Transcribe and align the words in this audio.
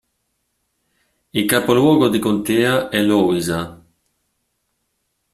Il 1.31 1.45
capoluogo 1.45 2.07
di 2.09 2.17
contea 2.17 2.89
è 2.89 3.03
Louisa. 3.03 3.85